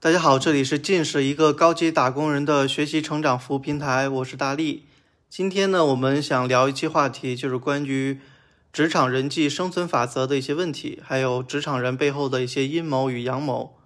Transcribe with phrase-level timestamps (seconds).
[0.00, 4.84] 大家好，这里是近视一个高级打工人的学习成长服务平台，我是大力。
[5.28, 8.20] 今天呢，我们想聊一期话题，就是关于
[8.72, 13.76] 职场人际生存法则的一些问题，还有职场人背后的一些阴谋与阳谋。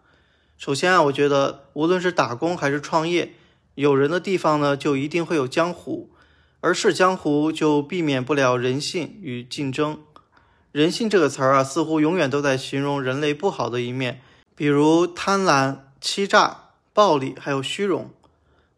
[0.59, 3.33] 首先啊，我觉得无论是打工还是创业，
[3.77, 6.11] 有人的地方呢，就一定会有江湖，
[6.61, 9.99] 而是江湖就避免不了人性与竞争。
[10.73, 14.21] 人性这个词儿啊，似乎永远都在形容人类不好的一面，
[14.55, 18.11] 比如贪婪、欺诈、暴力，还有虚荣。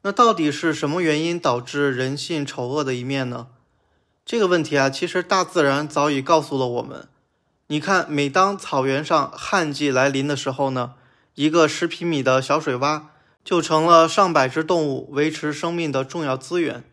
[0.02, 3.46] 那到底是什么原因导致人性丑恶的一面呢？
[4.27, 7.09] 这个问题啊，其实大自然早已告诉了我们。
[7.68, 10.92] 你看，每当草原上旱季来临的时候呢，
[11.34, 13.05] 一个十平米的小水洼
[13.43, 16.84] 就成了上百只动物维持生命的重要资源。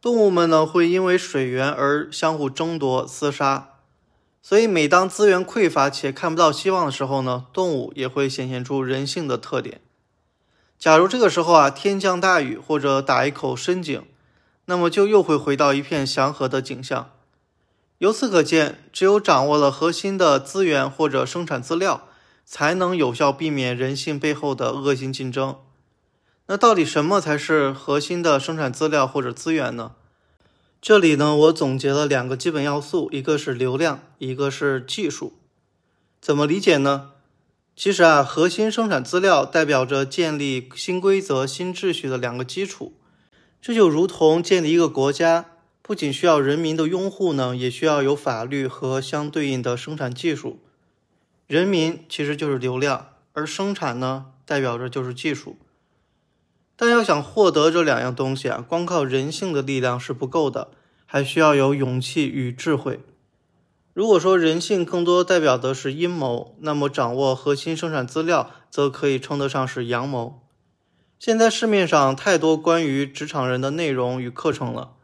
[0.00, 3.71] 动物们呢，会因为水源而相互争夺、厮杀。
[4.42, 9.80] 所以，每当资源匮乏且看不到希望的时候呢，动物也会显现出人性的特点。
[10.76, 14.02] 假如这个时候啊，天降大雨或者打一口深井，
[14.64, 17.10] 那么就又会回到一片祥和的景象。
[17.98, 22.08] 由此可见，只有掌握了核心的资源或者生产资料，
[22.44, 25.56] 才能有效避免人性背后的恶性竞争。
[26.48, 29.92] 那到底什么才是核心的生产资料或者资源呢？
[30.82, 35.34] 这里呢，我总结了两个基本要素，一个是流量，一个是技术。
[36.20, 37.12] 怎么理解呢？
[37.76, 42.94] 其实啊，核心生产资料代表着建立新规则、新秩序的两个基础。
[43.60, 45.50] 这就如同建立一个国家，
[45.82, 50.58] 不仅需要人民的拥护呢，也需要有法律和相对应的生产技术。
[51.46, 55.56] 人民其实就是流量，而生产呢，代表着就是技术。
[56.82, 60.72] 但要想获得这两样东西啊，光靠人性的力量是不够的，
[61.06, 62.98] 还需要有勇气与智慧。
[63.92, 70.40] 如果说人性更多代表的是阴谋，那么掌握核心生产资料则可以称得上是阳谋。
[71.20, 74.94] 现在市面上太多关于职场人的内容与课程了，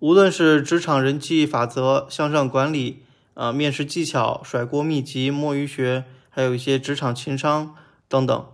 [0.00, 3.04] 无论是职场人际法则、向上管理、
[3.34, 7.76] 啊面试技巧、甩锅秘籍、摸鱼学，还有一些职场情商
[8.08, 8.46] 等等。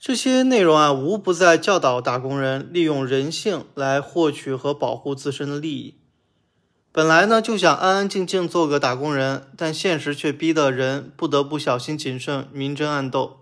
[0.00, 5.96] 这些内容啊，无不在教导打工人利用人性来获取和保护自身的利益。
[6.92, 13.40] 本来呢，就想安安静静做个打工人，但现实却逼得人不得不小心谨慎、明争暗斗。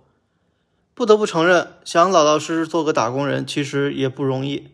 [0.95, 4.69] 不得不承认，想老老实实做个打工人，其实也不容易。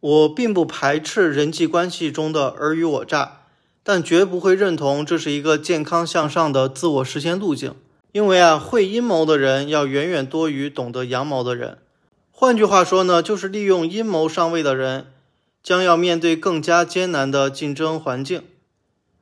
[0.00, 3.40] 我并不排斥人际关系中的尔虞我诈，
[3.82, 7.74] 但绝不会认同这是一个健康向上的自我实现路径。
[8.12, 11.78] 因为啊，会阴谋的人要远远多于懂得阳谋的人。
[12.30, 15.12] 换句话说呢，就是利用阴谋上位的人，
[15.62, 18.44] 将要面对更加艰难的竞争环境。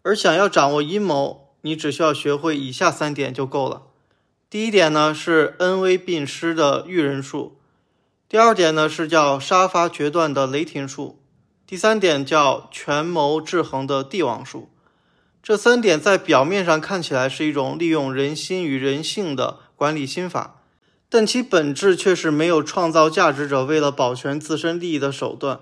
[0.02, 3.82] 而想要掌握阴谋，你只需要学会以下三点就够了。
[4.48, 7.58] 第一点呢是恩威并施的驭人术，
[8.28, 11.18] 第二点呢是叫杀伐决断的雷霆术，
[11.66, 14.68] 第三点叫权谋制衡的帝王术。
[15.46, 20.60] 这三点在表面上看起来是一种利用人心与人性的管理心法，
[21.08, 25.60] 但其本质却是没有创造价值者为了保全自身利益的手段。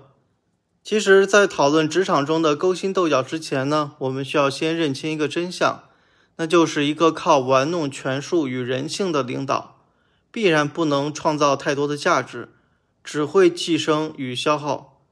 [0.83, 5.83] 其实，在讨论职场中的勾心斗角之前呢，我们需要先认清一个真相，
[6.37, 9.83] 那就是一个靠玩弄权术与人性的领导，
[10.31, 12.49] 必然不能创造太多的价值，
[13.03, 15.03] 只会寄生与消耗。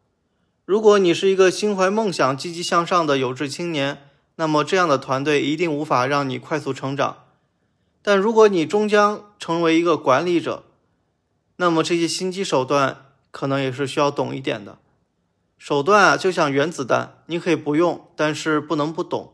[0.65, 7.25] 如果你是一个心怀梦想、积极向上的有志青年，那么这样的团队一定无法让你快速成长，
[8.01, 10.63] 但如果你终将成为一个管理者，
[11.57, 14.79] 那么这些心机手段可能也是需要懂一点的。
[15.57, 19.33] 手段啊，就像原子弹，你可以不用，但是不能不懂。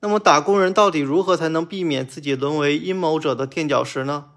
[0.00, 4.30] 那么打工人到底如何才能避免自己沦为阴谋者的垫脚石呢？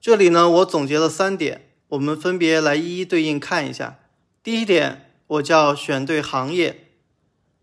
[0.00, 3.98] 这里呢，我总结了三点，我们分别来一一对应看一下。
[4.42, 6.87] 第一点，我叫选对行业。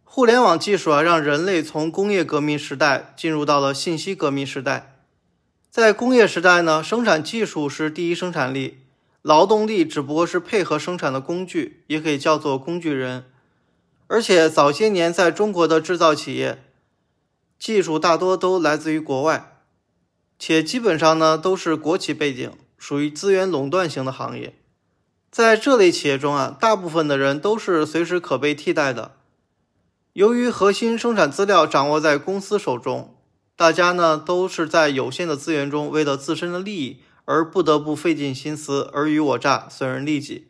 [0.07, 4.95] 互联网技术啊，让人类从工业革命时代进入到了信息革命时代。
[5.69, 8.77] 在工业时代呢，生产技术是第一生产力，
[9.21, 13.25] 劳动力只不过是配合生产的工具，也可以叫做工具人。
[14.07, 16.63] 而且早些年在中国的制造企业，
[17.59, 19.57] 技术大多都来自于国外，
[20.39, 24.55] 且基本上呢都是国企背景，属于资源垄断型的行业。
[25.29, 29.17] 在这类企业中啊，大部分的人都是随时可被替代的。
[30.15, 33.17] 由于核心生产资料掌握在公司手中，
[33.57, 40.47] 大家呢都是在有限的资源中，为了自身的利益而不得不费尽心思，尔虞我诈，损人利己。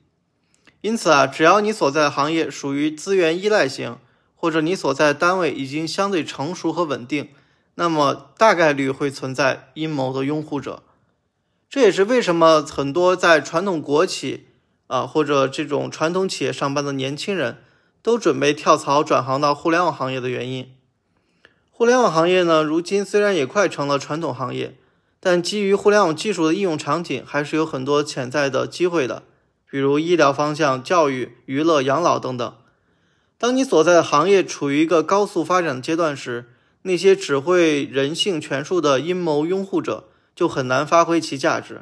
[0.81, 3.97] 因此啊，只要你所在行业属于资源依赖型，
[4.35, 7.29] 或者你所在单位已经相对成熟和稳定，
[7.73, 10.83] 那么大概率会存在阴谋的拥护者。
[11.68, 14.45] 这也是为什么很多在传统国企
[14.85, 17.63] 啊或者这种传统企业上班的年轻人
[18.06, 20.72] 都准备跳槽转行到互联网行业的原因。
[21.72, 24.78] 互联网行业呢，如今虽然也快成了传统行业，
[25.19, 29.24] 但基于互联网技术的应用场景还是有很多潜在的机会的，
[29.68, 32.56] 比如医疗方向、教育、娱乐、养老等等。
[33.40, 36.52] 当你所在的行业处于一个高速发展的阶段时，
[36.84, 41.81] 那些只会人性权术的阴谋拥护者就很难发挥其价值，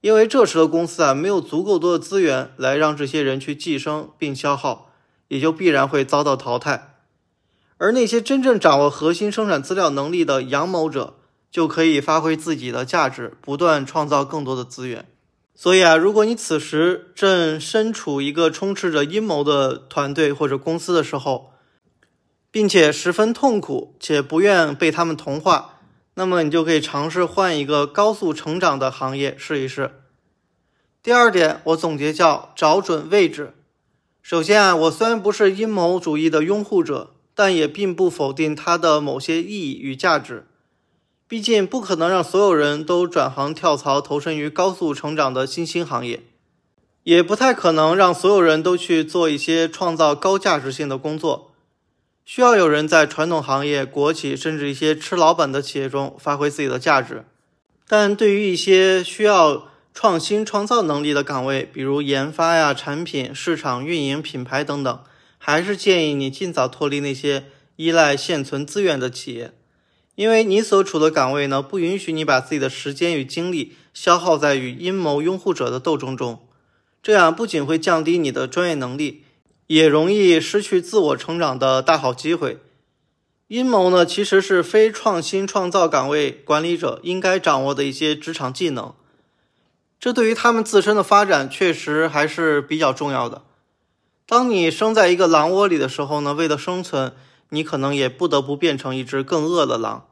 [0.00, 4.86] 因为这时的公司啊没有足够多的资源来让这些人去寄生并消耗，
[5.28, 6.96] 也就必然会遭到淘汰。
[7.76, 11.14] 而那些真正掌握核心生产资料能力的阳谋者，
[11.50, 15.06] 就可以发挥自己的价值，不断创造更多的资源。
[15.54, 21.52] 所以啊，如果你此时正身处一个充斥着阴谋的团队或者公司的时候，
[22.50, 25.80] 并且十分痛苦且不愿被他们同化，
[26.14, 30.02] 那么你就可以尝试换一个高速成长的行业试一试。
[31.02, 33.54] 第二点，我总结叫找准位置。
[34.28, 40.44] 首先啊，我虽然不是阴谋主义的拥护者，但也并不否定它的某些意义与价值。
[41.26, 46.24] 毕竟不可能让所有人都转行跳槽投身于高速成长的新兴行业，
[47.04, 51.52] 也不太可能让所有人都去做一些创造高价值性的工作。
[52.26, 57.24] 需要有人在传统行业、国企甚至一些吃老本的企业中发挥自己的价值。
[57.88, 59.68] 但对于一些需要
[60.00, 65.00] 创新创造能力的岗位，比如研发呀、产品、市场运营、品牌等等，
[65.38, 69.52] 还是建议你尽早脱离那些依赖现存资源的企业。
[70.14, 76.46] 因为你所处的岗位呢，不允许你把自己的时间与精力消耗在与阴谋拥护者的斗争中，
[77.02, 79.24] 这样不仅会降低你的专业能力，
[79.66, 82.58] 也容易失去自我成长的大好机会。
[83.48, 88.94] 阴谋呢，其实是非创新创造岗位管理者应该掌握的一些职场技能，
[90.00, 93.42] 这对于他们自身的发展确实还是比较重要的。
[94.26, 97.12] 当你生在一个狼窝里的时候呢，为了生存，
[97.48, 100.06] 你可能也不得不变成一只更饿的狼。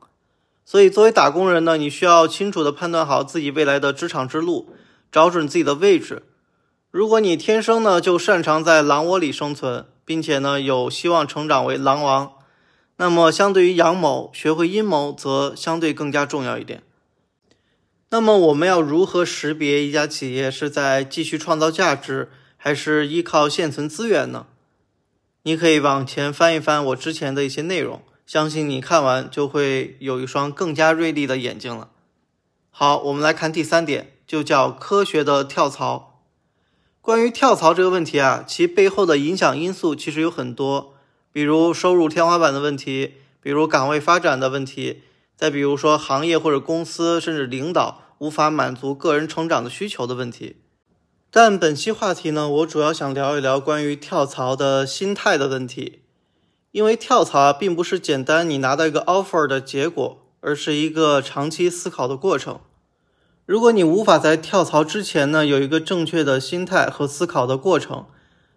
[0.64, 4.74] 所以，作为打工人呢，你需要清楚地判断好自己未来的职场之路，
[5.12, 6.24] 找准自己的位置。
[6.90, 12.32] 如果你天生呢就擅长在狼窝里生存，并且呢有希望成长为狼王，
[12.96, 16.82] 那么相对于阳谋，学会阴谋则相对更加重要一点。
[18.11, 24.47] 那么，我们要如何识别一家企业是在继续创造价值，还是依靠现存资源呢？
[25.43, 28.03] 你可以往前翻一翻我之前的一些内容。
[28.26, 31.91] 相信你看完就会有一双更加锐利的眼睛了。
[32.70, 36.23] 好，我们来看第三点，就叫科学的跳槽。
[37.00, 40.94] 关于跳槽这个问题啊，其背后的影响因素其实有很多，
[41.32, 45.03] 比如收入天花板的问题，比如岗位发展的问题，
[45.36, 50.56] 再比如说行业或者公司甚至领导无法满足个人成长的需求的问题。
[51.30, 56.00] 但本期话题呢，我主要想聊一聊关于跳槽的心态的问题。
[56.72, 62.60] 因为跳槽啊，并不是简单你拿到一个 offer 的结果，而是一个长期思考的过程。
[63.46, 68.06] 如果你无法在跳槽之前呢，有一个正确的心态和思考的过程，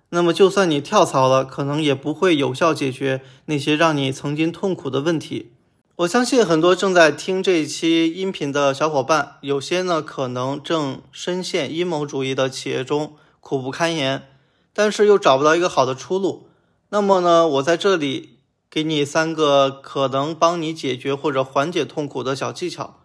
[0.10, 5.54] 那么就算你跳槽了，可能也不会有效解决那些让你曾经痛苦的问题。
[6.00, 14.30] 我相信很多正在听这一期音频的小伙伴，有些呢可能正深陷阴谋主义的企业中，苦不堪言，
[14.72, 16.48] 但是又找不到一个好的出路。
[16.88, 18.38] 那么呢，我在这里
[18.70, 23.02] 给你三个可能帮你解决或者缓解痛苦的小技巧，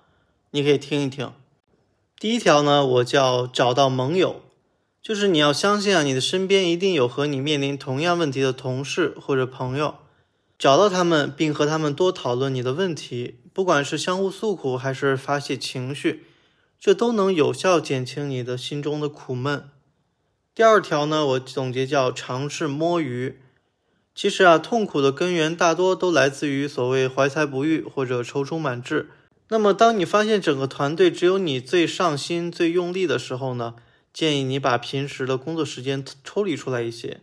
[0.53, 1.33] 你可以听一听。
[2.21, 4.41] 第一条呢，我叫找到盟友，
[5.03, 9.97] 就是你要相信啊，你的身边一定有和你面临同样问题的同事或者朋友，
[10.64, 16.25] 找到他们并和他们多讨论你的问题，不管是相互诉苦还是发泄情绪，
[16.80, 19.68] 这都能有效减轻你的心中的苦闷。
[20.54, 23.40] 第二条呢，我总结叫尝试摸鱼。
[24.14, 29.11] 其实啊，痛苦的根源大多都来自于所谓怀才不遇或者踌躇满志。
[29.50, 33.75] 那么，当你发现整个团队只有你最上心、最用力的时候呢？
[34.14, 37.21] 建议你把平时的工作时间抽离出来一些，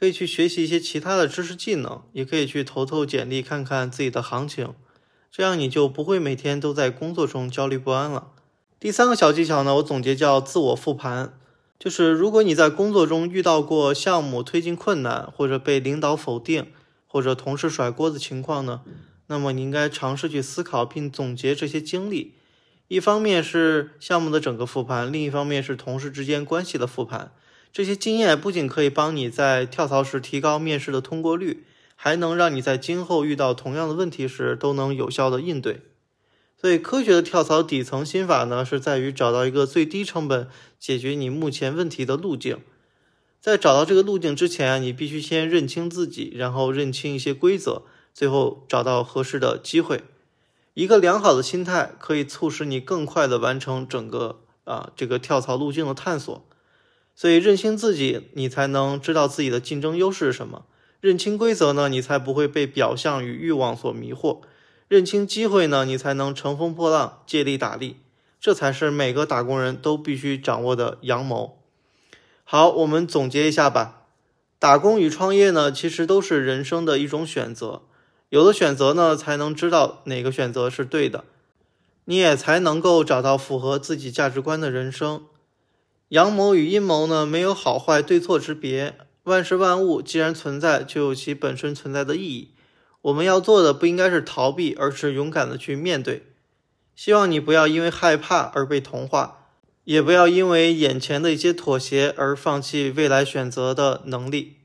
[0.00, 4.72] 可以去学习一些其他的知识技能，也可以去投投简历，看看自己的行情。
[5.30, 8.28] 这样你就不会每天都在工作中焦虑不安了。
[8.78, 11.38] 第三个小技巧呢，我总结叫自我复盘。
[11.78, 16.68] 就是如果你在工作中遇到过项目推进困难，或者被领导否定，
[17.06, 18.80] 或者同事甩锅的情况呢，
[19.26, 22.32] 那么你应该尝试去思考并总结这些经历。
[22.88, 27.32] 一方面是项目的整个复盘，另一方面是同事之间关系的复盘。
[27.72, 35.82] 这些经验不仅可以帮你在跳槽时提高面试的通过率，还能让你在今后遇到同样的问题时都能有效的应对。
[36.60, 40.46] 所以，科学的跳槽底层心法呢，是在于找到一个最低成本
[40.78, 42.58] 解决你目前问题的路径。
[43.40, 50.02] 在找到这个路径之前啊，你必须先认清自己，然后认清一些规则，最后找到合适的机会。
[50.74, 56.46] 一个良好的心态可以促使你更快的完成整个啊这个跳槽路径的探索。
[57.20, 60.62] 所以，认清自己，你才能知道自己的竞争优势是什么；
[61.02, 64.40] 认清规则呢，你才不会被表象与欲望所迷惑。
[64.88, 67.96] 认清机会呢，你才能乘风破浪，借力打力。
[68.40, 71.58] 这才是每个打工人都必须掌握的阳谋。
[72.42, 74.06] 好，我们总结一下吧。
[74.58, 77.82] 打工与创业呢，其实都是人生的一种选择。
[78.30, 81.24] 有了选择呢，才能知道哪个选择是对的，
[82.06, 85.24] 你也才能够找到符合自己价值观的人生。
[86.10, 88.96] 阳谋与阴谋呢，没有好坏对错之别。
[89.22, 92.48] 万事万物既然存在，就有其本身存在的意义。
[93.02, 96.26] 我们要做的不应该是逃避，而是勇敢的去面对。
[96.96, 99.46] 希望你不要因为害怕而被同化，
[99.84, 104.56] 也不要因为眼前的一些妥协而放弃未来选择的能力。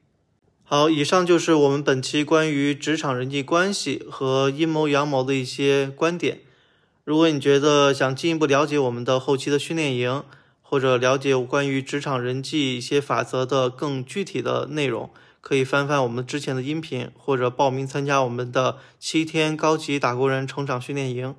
[0.64, 6.40] 好，以上就是我们本期关于职场人际关系和阴谋阳谋的一些观点。
[7.04, 10.24] 如果你觉得想进一步了解我们的后期的训练营，
[10.68, 15.12] 或者了解关于职场人际一些法则的更具体的内容。
[15.40, 21.36] 可以翻翻我们之前的音频，或者报名参加我们的七天高级打工人成长训练营，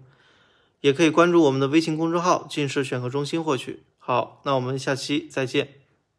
[0.80, 3.82] 也可以关注我们的微信公众号“近视选课中心”获取。
[3.98, 5.85] 好，那我们下期再见。